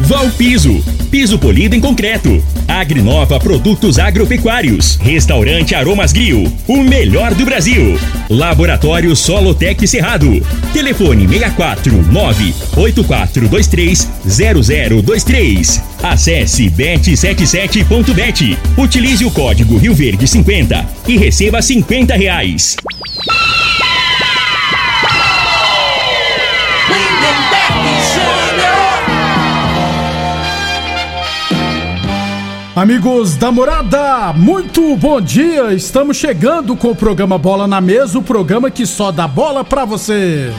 [0.00, 2.42] Val Piso, polido em concreto.
[2.66, 4.96] Agrinova Produtos Agropecuários.
[5.00, 7.98] Restaurante Aromas Grill, o melhor do Brasil.
[8.28, 10.44] Laboratório Solotec Cerrado.
[10.72, 12.04] Telefone 64
[12.76, 15.82] 8423 0023.
[16.02, 18.58] Acesse bet77.bet.
[18.76, 22.76] Utilize o código Rio Verde 50 e receba 50 reais.
[32.76, 35.72] Amigos da morada, muito bom dia!
[35.72, 39.84] Estamos chegando com o programa Bola na Mesa o programa que só dá bola pra
[39.84, 40.52] você.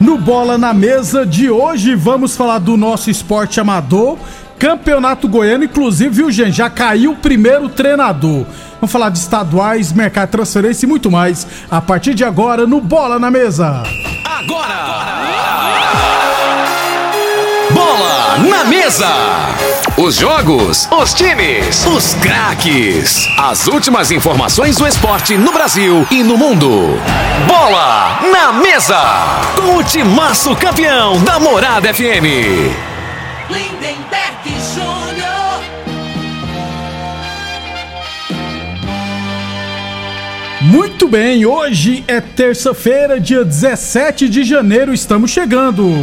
[0.00, 4.16] No Bola na Mesa de hoje vamos falar do nosso esporte amador,
[4.60, 6.52] Campeonato Goiano, inclusive, viu, gente?
[6.52, 8.46] Já caiu o primeiro treinador.
[8.80, 12.80] Vamos falar de estaduais, mercado de transferência e muito mais a partir de agora no
[12.80, 13.82] Bola na Mesa.
[14.24, 14.68] Agora!
[14.76, 15.17] Bola
[18.58, 19.06] na Mesa!
[19.96, 23.28] Os jogos, os times, os craques.
[23.38, 27.00] As últimas informações do esporte no Brasil e no mundo.
[27.46, 29.00] Bola na Mesa!
[29.54, 32.74] Com o timaço campeão da Morada FM.
[33.48, 35.62] Lindenberg Júnior.
[40.62, 45.94] Muito bem, hoje é terça-feira, dia 17 de janeiro, estamos chegando.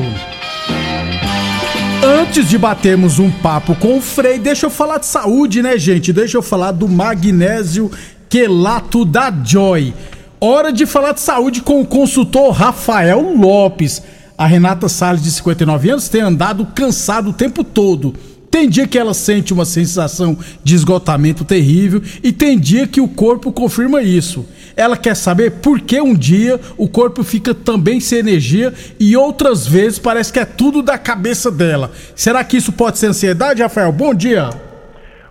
[2.05, 6.13] Antes de batermos um papo com o Frei, deixa eu falar de saúde, né, gente?
[6.13, 7.89] Deixa eu falar do magnésio
[8.29, 9.91] quelato da Joy.
[10.39, 14.03] Hora de falar de saúde com o consultor Rafael Lopes.
[14.37, 18.13] A Renata Salles, de 59 anos, tem andado cansado o tempo todo.
[18.51, 23.07] Tem dia que ela sente uma sensação de esgotamento terrível e tem dia que o
[23.07, 24.45] corpo confirma isso.
[24.75, 29.65] Ela quer saber por que um dia o corpo fica também sem energia e outras
[29.67, 31.91] vezes parece que é tudo da cabeça dela.
[32.15, 33.91] Será que isso pode ser ansiedade, Rafael?
[33.91, 34.49] Bom dia.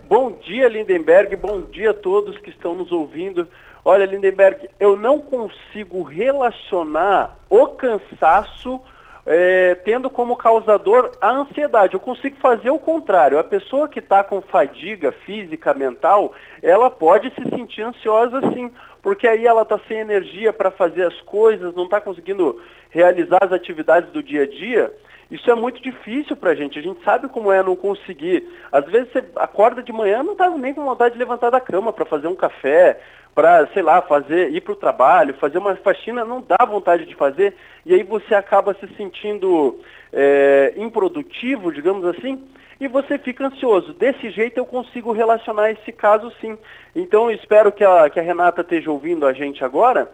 [0.09, 1.37] Bom dia, Lindenberg.
[1.37, 3.47] Bom dia a todos que estão nos ouvindo.
[3.84, 8.81] Olha, Lindenberg, eu não consigo relacionar o cansaço
[9.27, 11.95] é, tendo como causador a ansiedade.
[11.95, 13.39] Eu consigo fazer o contrário.
[13.39, 18.71] A pessoa que está com fadiga física, mental, ela pode se sentir ansiosa sim,
[19.03, 23.53] porque aí ela está sem energia para fazer as coisas, não está conseguindo realizar as
[23.53, 24.93] atividades do dia a dia.
[25.31, 26.79] Isso é muito difícil para a gente.
[26.79, 28.47] A gente sabe como é não conseguir.
[28.71, 31.93] Às vezes você acorda de manhã não está nem com vontade de levantar da cama
[31.93, 33.01] para fazer um café,
[33.34, 37.15] para, sei lá, fazer, ir para o trabalho, fazer uma faxina, não dá vontade de
[37.15, 39.81] fazer, e aí você acaba se sentindo
[40.12, 42.43] é, improdutivo, digamos assim,
[42.81, 43.93] e você fica ansioso.
[43.95, 46.56] Desse jeito eu consigo relacionar esse caso sim.
[46.95, 50.11] Então eu espero que a, que a Renata esteja ouvindo a gente agora,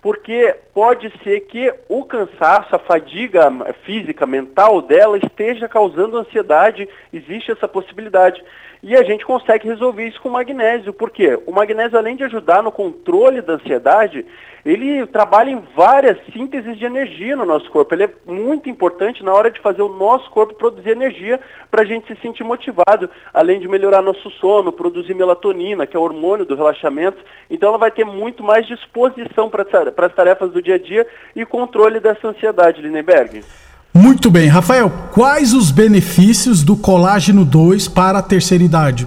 [0.00, 3.50] porque pode ser que o cansaço, a fadiga
[3.84, 8.44] física, mental dela esteja causando ansiedade, existe essa possibilidade.
[8.86, 10.92] E a gente consegue resolver isso com magnésio.
[10.92, 11.40] Por quê?
[11.46, 14.26] O magnésio, além de ajudar no controle da ansiedade,
[14.62, 17.94] ele trabalha em várias sínteses de energia no nosso corpo.
[17.94, 21.40] Ele é muito importante na hora de fazer o nosso corpo produzir energia
[21.70, 25.98] para a gente se sentir motivado, além de melhorar nosso sono, produzir melatonina, que é
[25.98, 27.16] o hormônio do relaxamento.
[27.48, 29.64] Então ela vai ter muito mais disposição para
[30.06, 33.42] as tarefas do dia a dia e controle dessa ansiedade, Lindenberg.
[33.96, 39.06] Muito bem, Rafael, quais os benefícios do colágeno 2 para a terceira idade?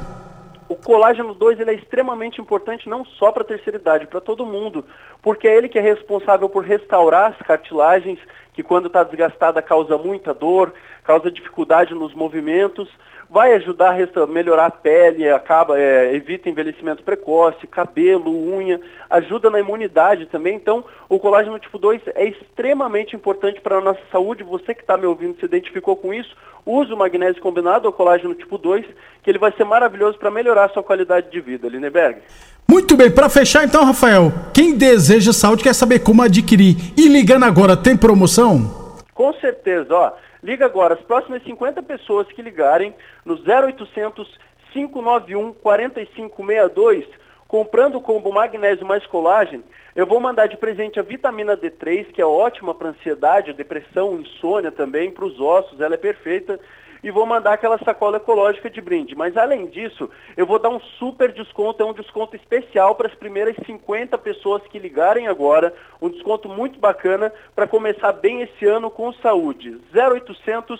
[0.70, 4.46] O colágeno 2 ele é extremamente importante não só para a terceira idade, para todo
[4.46, 4.86] mundo,
[5.22, 8.18] porque é ele que é responsável por restaurar as cartilagens,
[8.54, 10.74] que quando está desgastada causa muita dor,
[11.04, 12.88] causa dificuldade nos movimentos,
[13.30, 18.80] vai ajudar a melhorar a pele, acaba, é, evita envelhecimento precoce, cabelo, unha,
[19.10, 20.56] ajuda na imunidade também.
[20.56, 24.44] Então, o colágeno tipo 2 é extremamente importante para a nossa saúde.
[24.44, 26.36] Você que está me ouvindo se identificou com isso,
[26.66, 28.86] use o magnésio combinado, o colágeno tipo 2,
[29.22, 32.22] que ele vai ser maravilhoso para melhorar a sua qualidade de vida, Lineberg.
[32.70, 36.76] Muito bem, para fechar então, Rafael, quem deseja saúde quer saber como adquirir.
[36.98, 38.96] E ligando agora, tem promoção?
[39.14, 40.12] Com certeza, ó.
[40.44, 42.94] Liga agora, as próximas 50 pessoas que ligarem
[43.26, 44.40] no 0800
[44.74, 47.08] 591 4562,
[47.48, 49.64] Comprando o combo magnésio mais colágeno,
[49.96, 54.70] eu vou mandar de presente a vitamina D3, que é ótima para ansiedade, depressão, insônia
[54.70, 56.60] também, para os ossos, ela é perfeita.
[57.04, 59.16] E vou mandar aquela sacola ecológica de brinde.
[59.16, 63.16] Mas além disso, eu vou dar um super desconto, é um desconto especial para as
[63.16, 65.74] primeiras 50 pessoas que ligarem agora.
[66.02, 69.80] Um desconto muito bacana para começar bem esse ano com saúde.
[69.94, 70.80] 0800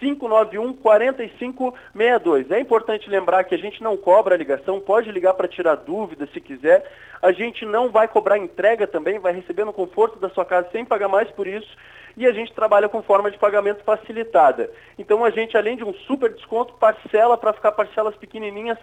[0.00, 2.50] 591 4562.
[2.50, 6.30] É importante lembrar que a gente não cobra a ligação, pode ligar para tirar dúvidas
[6.32, 6.84] se quiser.
[7.20, 10.84] A gente não vai cobrar entrega também, vai receber no conforto da sua casa sem
[10.84, 11.68] pagar mais por isso.
[12.16, 14.70] E a gente trabalha com forma de pagamento facilitada.
[14.98, 18.78] Então a gente, além de um super desconto, parcela para ficar parcelas pequenininhas,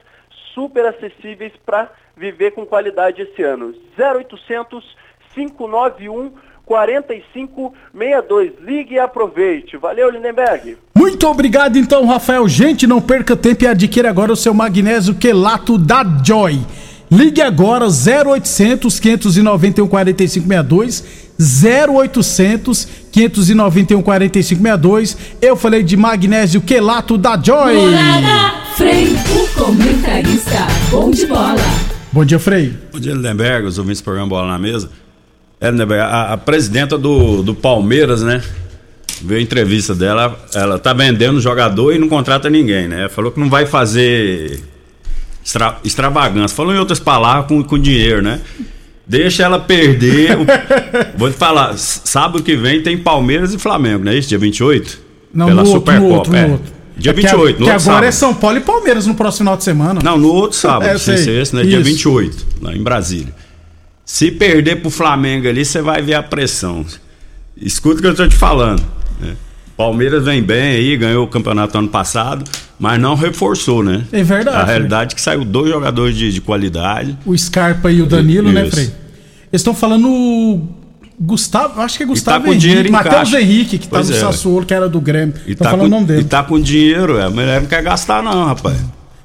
[0.53, 3.75] super acessíveis para viver com qualidade esse ano.
[3.97, 4.95] 0800
[5.33, 6.33] 591
[6.65, 8.59] 4562.
[8.59, 9.77] Ligue e aproveite.
[9.77, 10.84] Valeu, Lindenberg.
[11.05, 12.47] Muito obrigado, então, Rafael.
[12.47, 16.59] Gente, não perca tempo e adquira agora o seu magnésio quelato da Joy.
[17.11, 21.03] Ligue agora 0800 591 4562
[21.39, 25.15] 0800 591 4562.
[25.39, 27.75] Eu falei de magnésio quelato da Joy.
[27.75, 31.61] Morada, Frei, o comentarista, bom de bola.
[32.11, 32.73] Bom dia, Frei.
[32.91, 34.89] Bom dia, Lindenberg, os ouvintes do programa Bola na Mesa.
[35.61, 35.69] É,
[36.01, 38.41] a, a presidenta do, do Palmeiras, né?
[39.21, 43.07] Veio a entrevista dela, ela tá vendendo jogador e não contrata ninguém, né?
[43.09, 44.61] Falou que não vai fazer
[45.43, 46.55] extra, extravagância.
[46.55, 48.41] Falou em outras palavras com, com dinheiro, né?
[49.07, 50.37] Deixa ela perder.
[50.37, 50.45] o,
[51.17, 54.29] vou te falar, sábado que vem tem Palmeiras e Flamengo, não é isso?
[54.29, 54.99] Dia 28?
[55.33, 56.13] Não, Pela no Supercopa.
[56.13, 56.45] Outro, no é.
[56.45, 56.75] outro.
[56.97, 58.05] Dia é 28, que, no que agora sábado.
[58.05, 59.99] é São Paulo e Palmeiras no próximo final de semana.
[60.03, 61.61] Não, no outro sábado, é, sei, sei, esse, né?
[61.61, 61.69] Isso.
[61.71, 63.33] Dia 28, lá em Brasília.
[64.05, 66.85] Se perder pro Flamengo ali, você vai ver a pressão.
[67.57, 68.83] Escuta o que eu tô te falando.
[69.19, 69.35] Né?
[69.77, 72.45] Palmeiras vem bem aí, ganhou o campeonato ano passado,
[72.79, 74.03] mas não reforçou, né?
[74.11, 74.57] É verdade.
[74.57, 77.17] A realidade é que saiu dois jogadores de, de qualidade.
[77.25, 78.77] O Scarpa e o Danilo, né, Isso.
[78.77, 79.05] né, Frei?
[79.51, 80.61] Eles estão falando
[81.19, 84.19] Gustavo, acho que é Gustavo e tá Henrique, Matheus Henrique, que tá pois tá no
[84.19, 84.21] é.
[84.21, 85.35] Sassuolo, que era do Grêmio.
[85.45, 86.21] E tá, falando com, o nome dele.
[86.21, 88.77] E tá com dinheiro, é, mas não quer gastar não, rapaz.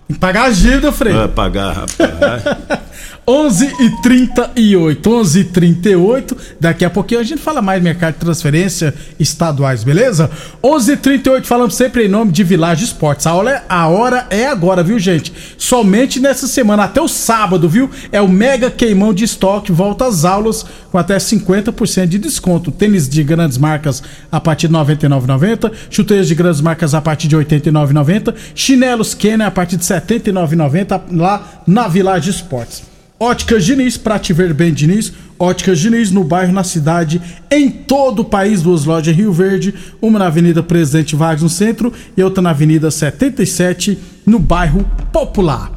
[0.09, 1.13] Que pagar a dívida, Frei.
[1.13, 2.81] Vai pagar, rapaz.
[3.27, 8.21] 11 e 38 11 e 38 Daqui a pouquinho a gente fala mais mercado de
[8.21, 10.31] transferência estaduais, beleza?
[10.63, 13.27] 11 e 38 falamos sempre em nome de Village Esportes.
[13.27, 15.33] A hora, é, a hora é agora, viu, gente?
[15.57, 17.91] Somente nessa semana, até o sábado, viu?
[18.13, 19.73] É o mega queimão de estoque.
[19.73, 22.71] Volta às aulas com até 50% de desconto.
[22.71, 25.73] Tênis de grandes marcas a partir de R$ 99,90.
[25.89, 28.35] Chuteiras de grandes marcas a partir de R$ 89,90.
[28.55, 32.90] Chinelos Kenner a partir de R$ 79,90 lá na Village Esportes.
[33.23, 35.13] Óticas Diniz, pra te ver bem, Diniz.
[35.39, 37.21] Óticas Diniz, no bairro, na cidade,
[37.51, 38.63] em todo o país.
[38.63, 42.49] Duas lojas em Rio Verde, uma na Avenida Presidente Vargas, no centro, e outra na
[42.49, 45.71] Avenida 77, no bairro Popular.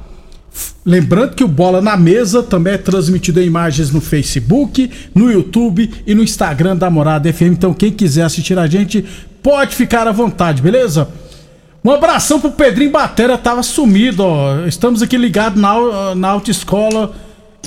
[0.86, 5.92] Lembrando que o Bola na Mesa também é transmitido em imagens no Facebook, no YouTube
[6.08, 7.42] e no Instagram da Morada FM.
[7.42, 9.04] Então, quem quiser assistir a gente,
[9.42, 11.10] pode ficar à vontade, beleza?
[11.84, 14.66] Um abração pro Pedrinho Batera, tava sumido, ó.
[14.66, 17.14] Estamos aqui ligados na, na autoescola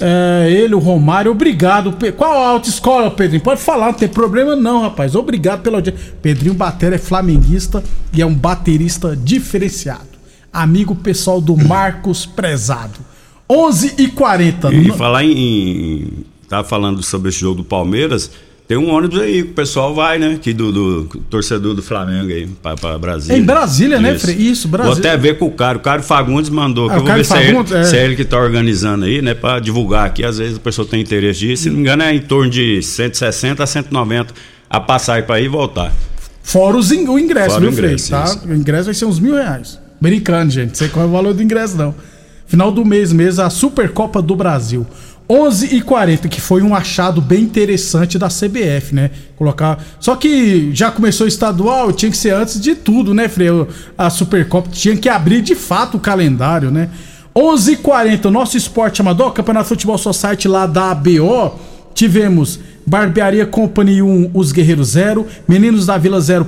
[0.00, 1.96] é, ele, o Romário, obrigado.
[2.16, 3.42] Qual a autoescola, Pedrinho?
[3.42, 5.14] Pode falar, não tem problema não, rapaz.
[5.14, 6.14] Obrigado pela audiência.
[6.20, 10.16] Pedrinho Batera é flamenguista e é um baterista diferenciado.
[10.52, 13.00] Amigo pessoal do Marcos Prezado.
[13.48, 16.24] 11 e 40 E falar em.
[16.48, 18.30] Tava falando sobre esse jogo do Palmeiras.
[18.68, 20.34] Tem um ônibus aí que o pessoal vai, né?
[20.34, 23.38] Aqui do, do torcedor do Flamengo aí, pra, pra Brasília.
[23.38, 24.20] Em Brasília, né, Isso.
[24.26, 24.36] Frei?
[24.36, 24.94] Isso, Brasília.
[24.94, 25.78] Vou até ver com o cara.
[25.78, 26.90] O cara Fagundes mandou.
[26.90, 27.84] Ah, que eu vou ver se, é ele, é.
[27.84, 29.34] se é ele que tá organizando aí, né?
[29.34, 30.24] Pra divulgar aqui.
[30.24, 31.62] Às vezes a pessoa tem interesse disso.
[31.62, 34.34] Se não me engano, é em torno de 160 a 190
[34.68, 35.92] a passar para ir e voltar.
[36.42, 38.20] Fora os in, o ingresso, Fora viu, o ingresso, Frei?
[38.20, 38.52] Tá?
[38.52, 39.78] O ingresso vai ser uns mil reais.
[40.00, 40.68] Brincando, gente.
[40.70, 41.94] Não sei qual é o valor do ingresso, não.
[42.46, 44.86] Final do mês mesmo, a Supercopa do Brasil.
[45.28, 49.10] 11 e 40 que foi um achado bem interessante da CBF, né?
[49.36, 49.84] Colocar.
[49.98, 53.66] Só que já começou estadual, tinha que ser antes de tudo, né, Freio?
[53.98, 56.88] A Supercopa tinha que abrir de fato o calendário, né?
[57.34, 61.58] 11 e 40 nosso esporte amador, Campeonato Futebol Society lá da ABO.
[61.92, 66.46] Tivemos Barbearia Company 1, Os Guerreiros 0, Meninos da Vila 0,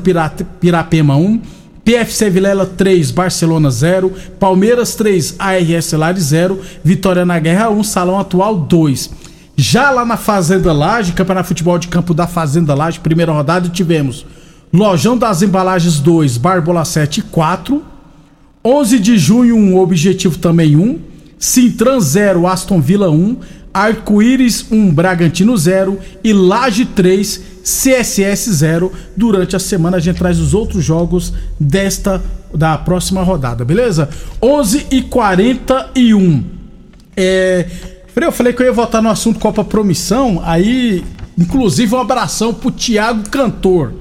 [0.60, 1.42] Pirapema 1.
[1.88, 8.18] PFC Vilela 3, Barcelona 0, Palmeiras 3, ARS Lares 0, Vitória na Guerra 1, Salão
[8.18, 9.10] Atual 2.
[9.56, 14.26] Já lá na Fazenda Laje, Campeonato Futebol de Campo da Fazenda Laje, primeira rodada, tivemos
[14.70, 17.82] Lojão das Embalagens 2, Barbola 7 4.
[18.62, 20.98] 11 de junho, um Objetivo também 1.
[21.38, 23.38] Sintran 0, Aston Villa 1.
[23.72, 28.92] Arco-Íris 1, Bragantino 0 e Laje 3, CSS 0.
[29.16, 32.22] Durante a semana a gente traz os outros jogos desta
[32.54, 34.08] da próxima rodada, beleza?
[34.42, 36.44] 11 e 41.
[37.16, 37.66] É,
[38.16, 41.04] Eu falei que eu ia voltar no assunto Copa Promissão, aí,
[41.36, 43.92] inclusive, um abração pro Thiago Cantor.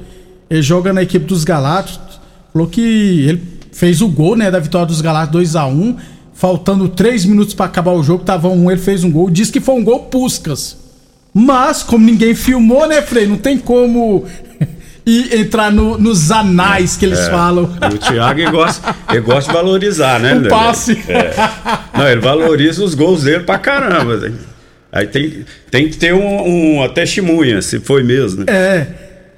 [0.49, 2.19] Ele joga na equipe dos Galácticos.
[2.53, 5.97] Falou que ele fez o gol, né, da vitória dos Galácticos 2 a 1
[6.37, 9.27] Faltando 3 minutos para acabar o jogo, tava um, ele fez um gol.
[9.27, 10.77] Diz que foi um gol Puscas.
[11.39, 13.27] Mas, como ninguém filmou, né, Frei?
[13.27, 14.25] Não tem como
[15.05, 17.29] e entrar no, nos anais que eles é.
[17.29, 17.65] falam.
[17.93, 20.33] O Thiago ele gosta, ele gosta de valorizar, né?
[20.33, 20.99] O passe.
[21.07, 21.35] É.
[21.95, 24.33] Não, ele valoriza os gols dele pra caramba.
[24.91, 28.51] Aí tem, tem que ter um, uma testemunha, se foi mesmo, né?
[28.51, 28.87] É.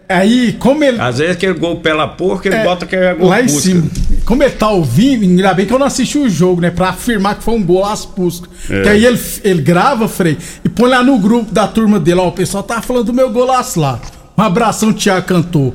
[0.07, 1.01] Aí, como ele.
[1.01, 3.83] Às vezes aquele gol pela porca, ele é, bota que é gol Lá em cima.
[4.29, 6.69] Como ele tá ouvindo, ainda bem que eu não assisti o jogo, né?
[6.69, 8.47] Pra afirmar que foi um gol às puscas.
[8.69, 8.83] É.
[8.83, 12.27] Que aí ele, ele grava, Frei, e põe lá no grupo da turma dele, ó.
[12.27, 13.99] O pessoal tá falando do meu golaço lá.
[14.37, 15.73] Um abração, Tiago Cantor.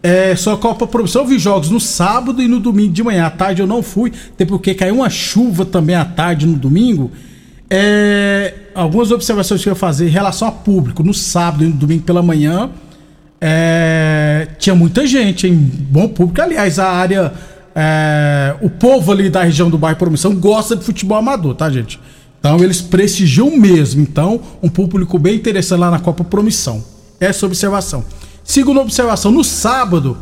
[0.00, 3.26] É, só Copa Profissão, eu vi jogos no sábado e no domingo de manhã.
[3.26, 7.10] À tarde eu não fui, até porque caiu uma chuva também à tarde no domingo.
[7.68, 11.02] É, algumas observações que eu ia fazer em relação a público.
[11.02, 12.70] No sábado e no domingo pela manhã,
[13.40, 16.40] é, tinha muita gente, em bom público.
[16.40, 17.55] Aliás, a área.
[17.78, 22.00] É, o povo ali da região do bairro Promissão gosta de futebol amador, tá, gente?
[22.40, 24.00] Então eles prestigiam mesmo.
[24.00, 26.82] Então, um público bem interessante lá na Copa Promissão.
[27.20, 28.02] Essa observação.
[28.42, 30.16] Segunda observação, no sábado,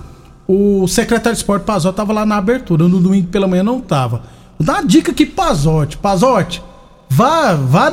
[0.49, 2.89] o secretário de esporte Pazotti estava lá na abertura.
[2.89, 4.23] No domingo pela manhã não estava.
[4.59, 5.97] Dar uma dica aqui, Pazotti.
[5.97, 6.61] Pazotti,
[7.09, 7.93] Vá, vá,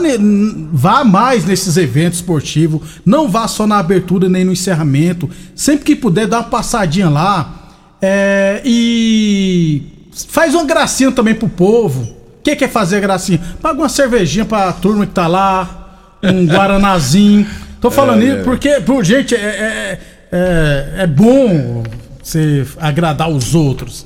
[0.72, 2.82] vá mais nesses eventos esportivos.
[3.06, 5.30] Não vá só na abertura nem no encerramento.
[5.53, 7.61] Sempre que puder, dá uma passadinha lá.
[8.01, 9.84] É, e
[10.29, 12.03] faz uma gracinha também pro povo.
[12.03, 13.39] O que, que é fazer gracinha?
[13.62, 16.17] Paga uma cervejinha pra turma que tá lá.
[16.24, 17.48] Um guaranazinho.
[17.79, 20.00] Tô falando é, isso porque, por gente, é, é,
[20.31, 21.84] é, é bom
[22.22, 24.05] você agradar os outros.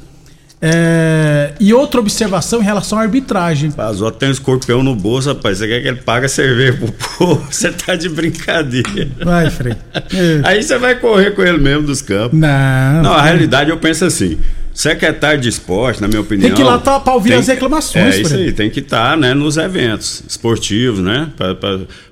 [0.61, 3.71] É, e outra observação em relação à arbitragem.
[3.71, 5.57] Pazó tem um escorpião no bolso, rapaz.
[5.57, 7.45] Você quer que ele pague a cerveja pro povo?
[7.51, 9.09] Você tá de brincadeira.
[9.23, 9.75] Vai, Frei.
[10.43, 12.37] Aí você vai correr com ele mesmo dos campos.
[12.37, 13.03] Não.
[13.03, 14.37] Não, a realidade eu penso assim.
[14.73, 16.49] Secretário de esporte, na minha opinião.
[16.49, 18.81] Tem que ir lá pra, pra ouvir tem, as reclamações, É isso aí, tem que
[18.81, 21.29] estar tá, né, nos eventos esportivos, né?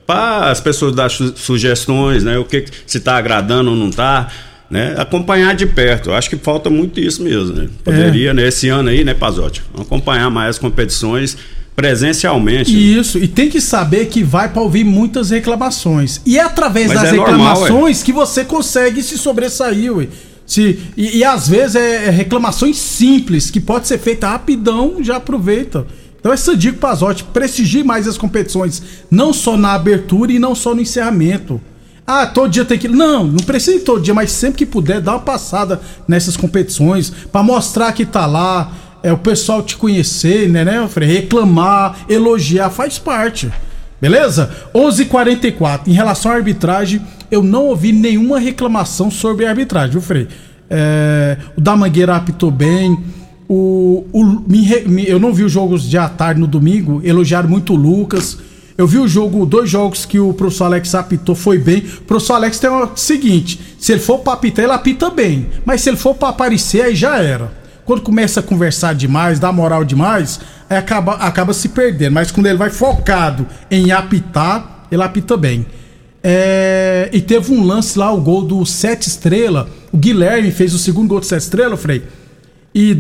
[0.06, 2.38] Para as pessoas dar sugestões, né?
[2.38, 4.30] O que se está agradando ou não está
[4.74, 6.10] né, acompanhar de perto.
[6.10, 7.70] Eu acho que falta muito isso mesmo, né?
[7.84, 8.34] Poderia, é.
[8.34, 11.38] nesse né, ano aí, né, Pazotti, acompanhar mais as competições
[11.76, 12.74] presencialmente.
[12.74, 12.80] Né?
[12.80, 16.22] Isso, e tem que saber que vai para ouvir muitas reclamações.
[16.26, 20.08] E é através Mas das é reclamações normal, que você consegue se sobressair, ué.
[20.44, 25.18] Se, e, e às vezes é, é reclamações simples, que pode ser feita rapidão, já
[25.18, 25.86] aproveita.
[26.20, 30.74] Então essa dica, Pazotti, prestigie mais as competições, não só na abertura e não só
[30.74, 31.62] no encerramento.
[32.06, 32.88] Ah, todo dia tem que.
[32.88, 37.10] Não, não precisa ir todo dia, mas sempre que puder, dá uma passada nessas competições
[37.32, 41.08] para mostrar que tá lá, é o pessoal te conhecer, né, né, Frei?
[41.08, 43.52] Reclamar, elogiar, faz parte.
[44.02, 44.52] Beleza?
[44.74, 45.88] 11:44.
[45.88, 50.28] Em relação à arbitragem, eu não ouvi nenhuma reclamação sobre a arbitragem, viu, Frei?
[50.70, 52.98] É, o da Mangueira apitou bem.
[53.48, 57.48] O, o me, me, eu não vi os jogos de à tarde no domingo, elogiaram
[57.48, 58.38] muito o Lucas.
[58.78, 61.80] Eu vi o jogo, dois jogos que o professor Alex apitou, foi bem.
[61.80, 65.50] O professor Alex tem o seguinte: se ele for pra apitar, ele apita bem.
[65.64, 67.52] Mas se ele for pra aparecer, aí já era.
[67.86, 70.40] Quando começa a conversar demais, dá moral demais,
[70.70, 72.14] aí acaba, acaba se perdendo.
[72.14, 75.66] Mas quando ele vai focado em apitar, ele apita bem.
[76.24, 79.70] É, e teve um lance lá, o gol do Sete Estrela.
[79.92, 82.04] O Guilherme fez o segundo gol do Sete Estrela, Frei.
[82.76, 82.96] E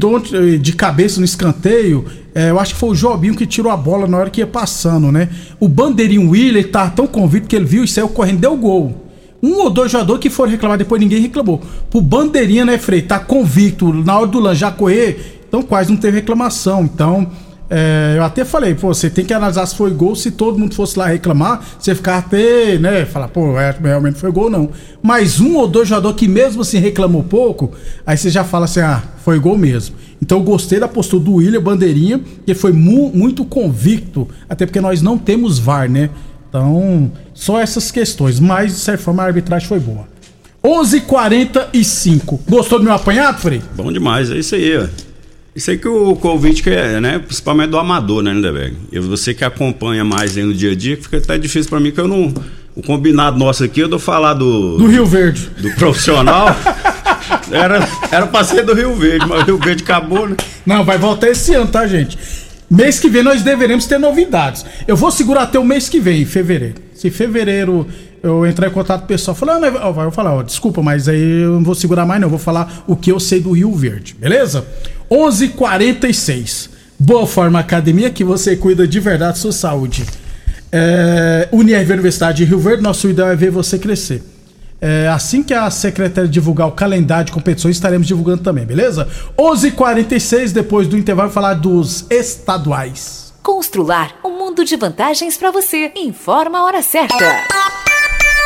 [0.61, 4.07] de cabeça no escanteio, é, eu acho que foi o Jobinho que tirou a bola
[4.07, 5.29] na hora que ia passando, né?
[5.59, 9.03] O Bandeirinho William ele tava tão convicto que ele viu e saiu correndo, deu gol.
[9.41, 11.61] Um ou dois jogadores que foram reclamar, depois ninguém reclamou.
[11.89, 16.19] Pro Bandeirinha, né, Frei, tá convicto na hora do já correr, então quase não teve
[16.19, 16.83] reclamação.
[16.83, 17.29] Então,
[17.75, 20.75] é, eu até falei, pô, você tem que analisar se foi gol, se todo mundo
[20.75, 24.69] fosse lá reclamar, você ficar até, né, falar, pô, é, realmente foi gol não.
[25.01, 27.71] Mas um ou dois jogadores que mesmo assim reclamou pouco,
[28.05, 29.95] aí você já fala assim, ah, foi gol mesmo.
[30.21, 34.79] Então eu gostei da postura do William Bandeirinha, que foi mu muito convicto, até porque
[34.79, 36.11] nós não temos VAR, né?
[36.47, 40.07] Então, só essas questões, mas de certa forma a arbitragem foi boa.
[40.63, 42.39] 11:45.
[42.47, 43.63] Gostou do meu apanhado, Frei?
[43.75, 45.12] Bom demais, é isso aí, ó.
[45.55, 47.19] Isso aí que o convite quer, né?
[47.19, 48.75] Principalmente do amador, né, Lindeberg?
[48.91, 51.91] E você que acompanha mais aí no dia a dia, fica até difícil para mim
[51.91, 52.33] que eu não.
[52.75, 54.77] O combinado nosso aqui, eu dou falar do.
[54.77, 55.47] Do Rio Verde.
[55.59, 56.47] Do profissional.
[57.51, 60.35] era, era pra ser do Rio Verde, mas o Rio Verde acabou, né?
[60.65, 62.17] Não, vai voltar esse ano, tá, gente?
[62.67, 64.65] Mês que vem nós deveremos ter novidades.
[64.87, 66.75] Eu vou segurar até o mês que vem, em fevereiro.
[66.95, 67.87] Se fevereiro
[68.23, 71.07] eu entrar em contato com o pessoal, falar, ah, eu vou falar, ó, desculpa, mas
[71.09, 73.51] aí eu não vou segurar mais não, eu vou falar o que eu sei do
[73.51, 74.65] Rio Verde, beleza?
[75.13, 76.71] 11:46.
[76.97, 80.03] Boa Forma Academia que você cuida de verdade da sua saúde.
[80.71, 84.23] É, Unirv Universidade de Rio Verde, nosso ideal é ver você crescer.
[84.81, 89.07] É, assim que a secretária divulgar o calendário de competições, estaremos divulgando também, beleza?
[89.37, 93.31] 11:46 h 46 depois do intervalo, falar dos estaduais.
[93.43, 95.91] Constrular um mundo de vantagens para você.
[95.95, 97.82] Informa a hora certa.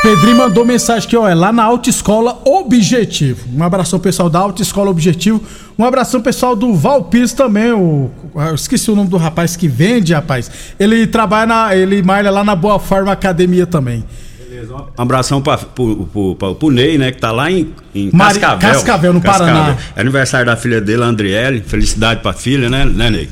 [0.07, 3.45] Pedrinho mandou mensagem que ó, é lá na Autoescola Objetivo.
[3.53, 5.43] Um abração pessoal da Autoescola Objetivo.
[5.77, 7.73] Um abração pessoal do Valpires também.
[7.73, 10.49] O, eu esqueci o nome do rapaz que vende, rapaz.
[10.79, 11.75] Ele trabalha na.
[11.75, 14.05] Ele malha lá na Boa Forma Academia também.
[14.49, 17.11] Beleza, um abração para o Ney, né?
[17.11, 18.71] Que tá lá em, em Mari- Cascavel.
[18.71, 19.75] Cascavel, no Paraná.
[19.93, 21.59] É aniversário da filha dele, Andriele.
[21.67, 23.29] Felicidade pra filha, né, né Ney?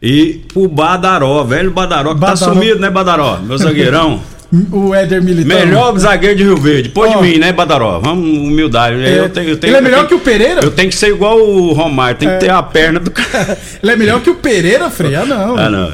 [0.00, 2.38] E pro Badaró, velho Badaró, que Badaró.
[2.38, 3.40] tá sumido, né, Badaró?
[3.42, 4.20] Meu zagueirão.
[4.72, 5.56] O Éder Militão.
[5.58, 6.90] Melhor zagueiro de Rio Verde.
[6.94, 7.06] Ó.
[7.06, 8.00] de mim, né, Badaró?
[8.00, 8.96] Vamos, humildade.
[8.96, 10.60] eu tenho, eu tenho, ele é melhor tenho- que o Pereira?
[10.62, 13.56] Eu tenho que ser igual o Romário, tem que ter a perna do cara.
[13.80, 15.14] Ele é melhor que o Pereira, Frei?
[15.14, 15.56] Ah, não.
[15.56, 15.92] Ah, não.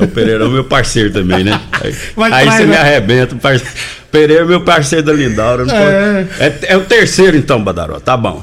[0.00, 1.60] O Pereira é o meu parceiro também, né?
[1.82, 2.78] Aí, Vai aí trair, você me né?
[2.78, 3.36] arrebenta.
[3.42, 3.64] parce-
[4.10, 5.64] Pereira é meu parceiro da Lindaura.
[5.64, 6.24] É.
[6.24, 7.98] pode- É, é o terceiro, então, Badaró.
[8.00, 8.42] Tá bom.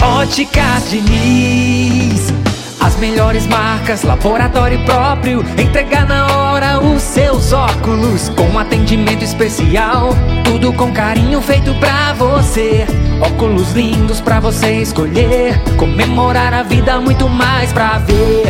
[0.00, 2.32] Óticas Diniz,
[2.80, 10.10] as melhores marcas, laboratório próprio, entregar na hora os seus óculos, com atendimento especial,
[10.44, 12.86] tudo com carinho feito pra você.
[13.20, 18.46] Óculos lindos pra você escolher, comemorar a vida, muito mais pra ver.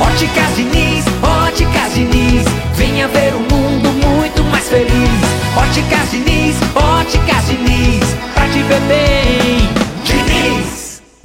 [0.00, 5.10] Óticas Diniz, Óticas Diniz, venha ver um mundo muito mais feliz.
[5.56, 8.04] Óticas Diniz, Óticas Diniz,
[8.68, 9.57] pra te ver bem.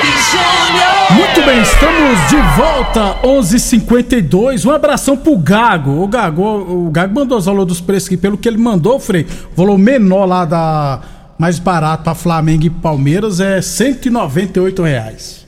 [1.13, 4.65] Muito bem, estamos de volta, 11:52.
[4.65, 6.01] Um abração pro Gago.
[6.01, 9.25] O Gago, o Gago mandou os valores dos preços aqui, pelo que ele mandou, Frei.
[9.53, 11.01] O valor menor lá da
[11.37, 15.41] mais barato para Flamengo e Palmeiras é 198 reais.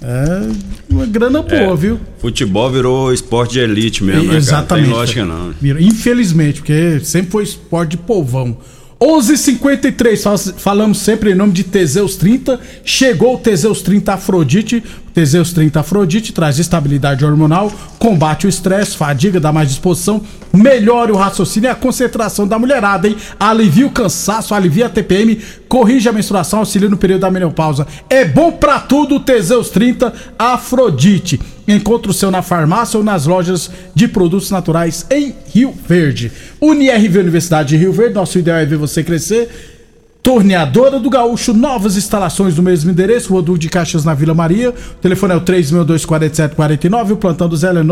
[0.00, 0.48] É
[0.90, 1.98] uma grana boa, É, viu?
[2.18, 4.36] Futebol virou esporte de elite mesmo, né?
[4.36, 4.86] Exatamente.
[4.86, 5.54] Não tem lógica não.
[5.80, 8.56] Infelizmente, porque sempre foi esporte de povão.
[9.04, 12.58] 11:53 fal- falamos sempre em nome de Teseus 30.
[12.84, 14.82] Chegou o Teseus 30 Afrodite.
[15.08, 20.20] O Teseus 30 Afrodite traz estabilidade hormonal, combate o estresse, fadiga, dá mais disposição,
[20.52, 23.16] melhora o raciocínio e a concentração da mulherada, hein?
[23.38, 25.38] Alivia o cansaço, alivia a TPM,
[25.68, 27.86] corrige a menstruação, auxilia no período da menopausa.
[28.10, 31.38] É bom pra tudo o Teseus 30 Afrodite.
[31.66, 36.30] Encontre o seu na farmácia ou nas lojas de produtos naturais em Rio Verde.
[36.60, 39.48] UniRV Universidade de Rio Verde, nosso ideal é ver você crescer.
[40.22, 44.70] Torneadora do Gaúcho, novas instalações no mesmo endereço, Rua de Caxias na Vila Maria.
[44.70, 47.84] O telefone é o 3624749, o plantão do Zé é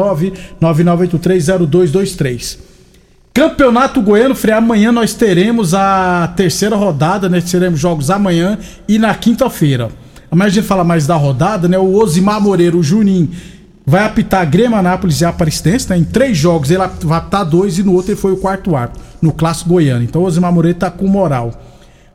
[0.61, 2.59] 999830223.
[3.35, 7.41] Campeonato Goiano, Frei, amanhã nós teremos a terceira rodada, né?
[7.41, 8.59] Teremos jogos amanhã
[8.89, 9.91] e na quinta-feira.
[10.31, 11.79] Amanhã a gente fala mais da rodada, né?
[11.79, 13.29] O Osimar Moreira, o Juninho,
[13.85, 15.99] vai apitar Grêmio, Anápolis e Aparecidense, né?
[15.99, 19.03] Em três jogos ele vai apitar dois e no outro ele foi o quarto árbitro,
[19.21, 20.05] no Clássico Goiano.
[20.05, 21.53] Então o Osimar Moreira tá com moral.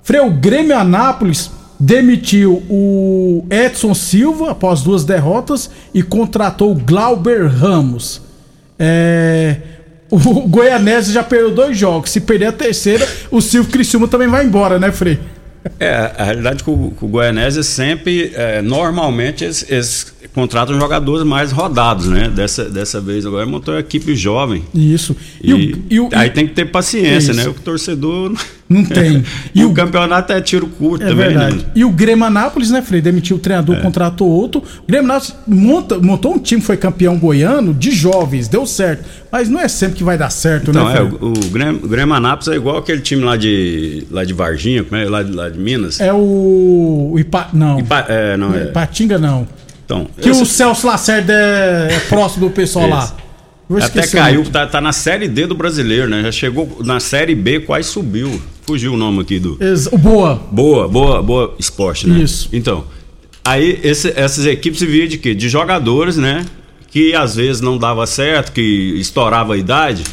[0.02, 7.48] Frei, o Grêmio Anápolis demitiu o Edson Silva após duas derrotas e contratou o Glauber
[7.48, 8.22] Ramos.
[8.80, 9.58] É...
[10.10, 12.12] O Goianese já perdeu dois jogos.
[12.12, 15.20] Se perder a terceira, o Silvio Criciúma também vai embora, né, Frei?
[15.80, 21.26] É, a realidade é que o, o Goianese sempre, é, normalmente, eles, eles contratam jogadores
[21.26, 22.30] mais rodados, né?
[22.30, 24.64] Dessa, dessa vez agora montou uma equipe jovem.
[24.74, 25.16] Isso.
[25.44, 25.76] E,
[26.14, 27.34] aí tem que ter paciência, Isso.
[27.34, 27.48] né?
[27.48, 28.34] O torcedor
[28.70, 29.24] Não tem.
[29.56, 31.56] E, o campeonato é tiro curto É também, verdade.
[31.58, 31.64] né?
[31.74, 33.00] E o Grêmio Anápolis, né, Frei?
[33.02, 34.62] Demitiu o treinador, contratou outro.
[34.84, 39.06] O Grêmio Anápolis monta, montou um time, foi campeão goiano de jovens, deu certo.
[39.32, 41.08] Mas não é sempre que vai dar certo, Então, né, é, Frei?
[41.22, 44.84] o, o Grêmio, o Grêmio Anápolis é igual aquele time lá de, lá de Varginha,
[44.84, 45.06] como é?
[45.08, 46.00] Lá, de- lá de Minas.
[46.02, 47.12] É o.
[47.14, 47.80] o Ipa, não.
[47.80, 48.64] Ipa- é, não, é.
[48.66, 49.48] Ipatinga não.
[49.86, 53.16] Então, Que esse- o Celso Lacerda é, é próximo do pessoal lá.
[53.82, 56.24] Até caiu, o tá, tá na série D do brasileiro, né?
[56.24, 58.42] Já chegou na série B, quase subiu.
[58.68, 59.58] Fugiu o nome aqui do.
[59.92, 60.36] O Boa.
[60.52, 62.20] Boa, boa, boa esporte, né?
[62.20, 62.50] Isso.
[62.52, 62.84] Então,
[63.46, 65.34] aí esse- essas equipes se via de quê?
[65.34, 66.46] De jogadores, né?
[66.90, 68.62] Que às vezes não dava certo, que
[68.98, 70.04] estourava a idade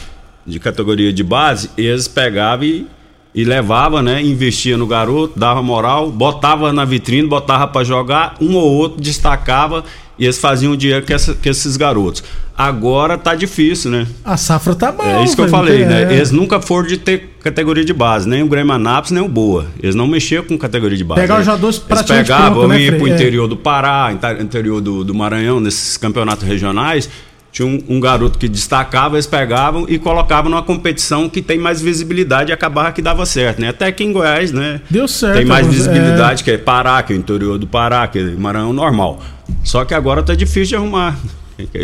[0.47, 2.87] de categoria de base, e eles pegavam e,
[3.35, 4.23] e levavam, né?
[4.23, 9.85] Investia no garoto, dava moral, botava na vitrine, botava pra jogar, um ou outro destacava
[10.19, 12.23] e eles faziam dinheiro com, essa- esses garotos.
[12.57, 14.07] Agora tá difícil, né?
[14.25, 15.09] A safra tá boa.
[15.09, 15.87] É isso que eu falei, É.
[15.87, 16.15] né?
[16.15, 19.67] Eles nunca foram de ter categoria de base, nem o Grêmio Anápolis, nem o Boa.
[19.83, 21.21] Eles não mexiam com categoria de base.
[21.21, 22.99] Pegar os Eles- jogadores Eles pegavam, pronto, né, iam Frei?
[23.01, 23.15] pro É.
[23.15, 27.11] interior do Pará, inter- interior do, do Maranhão, nesses campeonatos regionais.
[27.55, 31.81] Tinha um, um garoto que destacava, eles pegavam e colocavam numa competição que tem mais
[31.81, 33.69] visibilidade e acabava que dava certo, né?
[33.69, 34.81] Até aqui em Goiás, né?
[34.91, 35.37] Deu certo.
[35.37, 38.23] Tem mais alguns- visibilidade, que é Pará, que é o interior do Pará, que é
[38.25, 39.23] Maranhão normal.
[39.63, 41.17] Só que agora tá difícil de arrumar.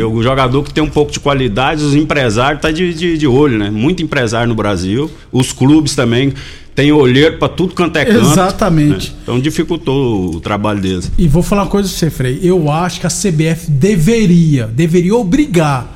[0.09, 3.59] O jogador que tem um pouco de qualidade, os empresários tá de, de, de olho,
[3.59, 3.71] né?
[3.71, 5.11] Muito empresário no Brasil.
[5.31, 6.33] Os clubes também
[6.75, 8.31] têm olheiro para tudo quanto é canto.
[8.33, 9.11] Exatamente.
[9.11, 9.17] né?
[9.23, 11.11] Então dificultou o trabalho deles.
[11.17, 12.41] E vou falar uma coisa pra você, Frei.
[12.43, 15.87] Eu acho que a CBF deveria, deveria obrigar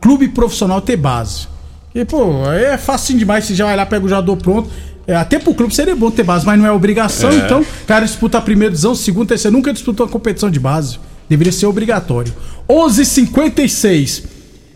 [0.00, 1.46] clube profissional a ter base.
[1.94, 4.68] E, pô, aí é fácil demais, você já vai lá, pega o jogador pronto.
[5.06, 7.36] É, até pro clube seria bom ter base, mas não é obrigação, É.
[7.36, 10.98] então o cara disputa a primeira divisão, segunda, terceira, nunca disputou uma competição de base.
[11.32, 12.30] Deveria ser obrigatório.
[12.68, 14.24] 11:56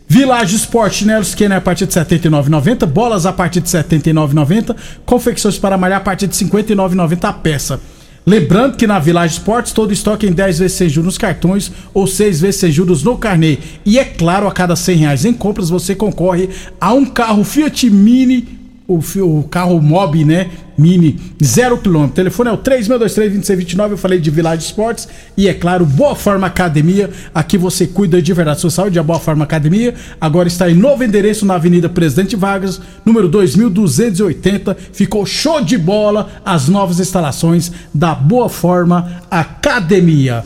[0.09, 4.75] Village Sport, chinelos Kenner a partir de R$ 79,90, bolas a partir de R$ 79,90,
[5.05, 7.79] confecções para malhar a partir de R$ 59,90 a peça.
[8.25, 12.07] Lembrando que na Village Sports todo estoque em 10 vezes sem juros nos cartões ou
[12.07, 13.59] 6 vezes sem juros no carnê.
[13.85, 16.49] E é claro, a cada 100 reais em compras você concorre
[16.81, 18.49] a um carro Fiat Mini,
[18.89, 20.49] o, o carro Mob, né?
[20.77, 22.13] Mini, zero quilômetro.
[22.13, 23.91] O telefone é o 3623-2629.
[23.91, 25.09] Eu falei de Village Sports.
[25.37, 27.11] E é claro, Boa Forma Academia.
[27.35, 28.99] Aqui você cuida de verdade da sua saúde.
[28.99, 34.77] A Boa Forma Academia agora está em novo endereço na Avenida Presidente Vargas, número 2280.
[34.93, 40.45] Ficou show de bola as novas instalações da Boa Forma Academia.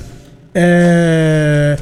[0.54, 1.76] É.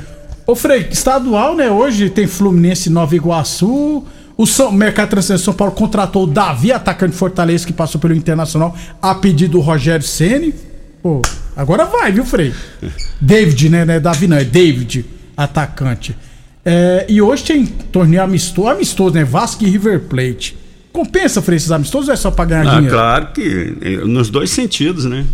[0.47, 1.71] Ô Frei, estadual, né?
[1.71, 4.05] Hoje tem Fluminense Nova Iguaçu.
[4.39, 8.75] O São, Mercado Transferência São Paulo contratou o Davi, atacante Fortaleza, que passou pelo Internacional,
[9.03, 10.55] a pedido do Rogério Ceni.
[11.03, 11.21] Pô,
[11.57, 12.55] agora vai, viu, Frei?
[13.21, 13.85] David, né?
[13.85, 15.05] Não é Davi, não, é David,
[15.37, 16.17] atacante.
[16.65, 19.25] É, e hoje tem torneio amistoso, amistoso, né?
[19.25, 20.57] Vasco e River Plate.
[20.93, 22.95] Compensa, Frei, esses amistosos ou é só pra ganhar Ah, dinheiro?
[22.95, 25.25] claro que eh, nos dois sentidos, né?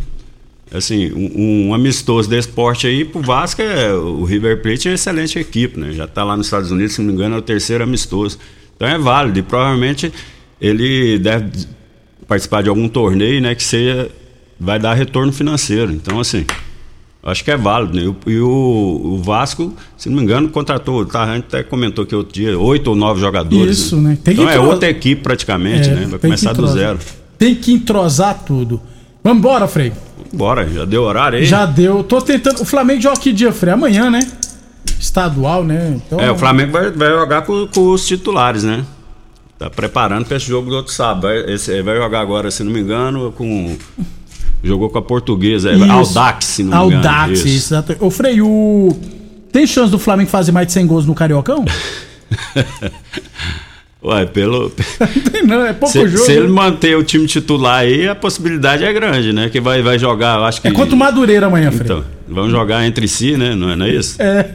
[0.73, 4.95] Assim, um, um amistoso desse porte aí pro Vasco é o River Plate é uma
[4.95, 5.93] excelente equipe, né?
[5.93, 8.39] Já tá lá nos Estados Unidos, se não me engano, é o terceiro amistoso.
[8.77, 10.13] Então é válido e provavelmente
[10.61, 11.51] ele deve
[12.27, 14.11] participar de algum torneio, né, que seja
[14.59, 15.93] vai dar retorno financeiro.
[15.93, 16.45] Então assim,
[17.23, 18.03] acho que é válido, né?
[18.27, 22.05] E o- o, o Vasco, se não me engano, contratou, tá, a gente até comentou
[22.07, 23.79] que outro dia, oito ou nove jogadores.
[23.79, 24.17] Isso, né?
[24.23, 26.01] Tem que então é entrar- outra equipe praticamente, É, né?
[26.01, 26.99] tem Vai que começar do zero.
[27.39, 28.81] Tem que entrosar tudo.
[29.23, 29.93] Vambora, Frei.
[30.33, 31.45] Bora, já deu horário aí?
[31.45, 32.03] Já deu.
[32.05, 32.61] Tô tentando.
[32.61, 33.73] O Flamengo joga que dia, Frei?
[33.73, 34.21] Amanhã, né?
[34.99, 36.01] Estadual, né?
[36.07, 38.85] Então, É, o Flamengo vai, vai jogar com, com os titulares, né?
[39.59, 41.23] Tá preparando para esse jogo do outro sábado.
[41.23, 43.77] Vai, esse, vai jogar agora, se não me engano, com.
[44.63, 45.91] Jogou com a portuguesa, é Isso.
[45.91, 47.09] Aldax, se não me engano.
[47.09, 47.75] Audax, isso.
[48.01, 48.97] Ô, Frei, o...
[49.53, 51.65] tem chance do Flamengo fazer mais de 100 gols no Cariocão?
[54.03, 54.71] Ué, pelo.
[55.47, 56.25] Não, é pouco se, jogo.
[56.25, 59.49] se ele manter o time titular aí, a possibilidade é grande, né?
[59.49, 60.69] Que vai, vai jogar, acho que.
[60.69, 61.85] É contra o Madureira amanhã, Frei.
[61.85, 63.55] Então, vão jogar entre si, né?
[63.55, 64.21] Não é, não é isso?
[64.21, 64.47] É.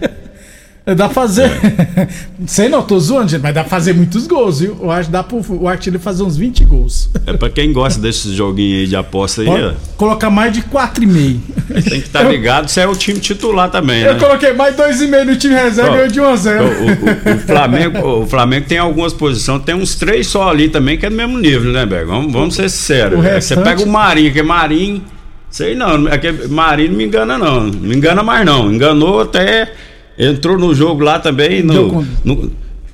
[0.95, 1.51] Dá pra fazer.
[2.47, 4.75] Sei não, tô zoando, gente, mas dá pra fazer muitos gols, viu?
[4.81, 7.11] Eu acho que dá pro o artilheiro fazer uns 20 gols.
[7.27, 9.71] É pra quem gosta desses joguinhos aí de aposta aí, Pode ó.
[9.97, 11.39] colocar mais de 4,5.
[11.67, 14.19] Tem que estar ligado se é o time titular também, Eu né?
[14.19, 16.63] coloquei mais 2,5 no time reserva e ganhou de 1 a 0.
[16.65, 20.97] O, o- o Flamengo, o Flamengo tem algumas posições, tem uns três só ali também
[20.97, 22.07] que é do mesmo nível, né, Berg?
[22.07, 23.19] Vamos, vamos ser sinceros.
[23.19, 25.03] O É, Você restante- pega o Marinho, que é Marinho.
[25.49, 27.63] Sei não, é que Marinho não me engana, não.
[27.65, 28.71] Não me engana mais, não.
[28.71, 29.71] Enganou até.
[30.17, 31.63] Entrou no jogo lá também.
[31.63, 32.51] No, no-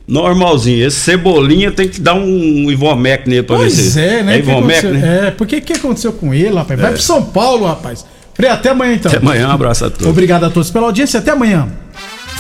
[0.08, 0.86] normalzinho.
[0.86, 4.00] Esse Cebolinha tem que dar um Ivomec nele pra ver Pois se.
[4.00, 4.36] é, né?
[4.36, 5.28] É Ivomec, né?
[5.28, 6.80] É, porque o que aconteceu com ele, rapaz?
[6.80, 6.94] Vai É.
[6.94, 8.06] pro São Paulo, rapaz.
[8.34, 9.10] Frei, até amanhã então.
[9.12, 10.08] Até amanhã, um abraço a todos.
[10.08, 11.68] Obrigado a todos pela audiência, até amanhã.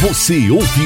[0.01, 0.83] Você ouviu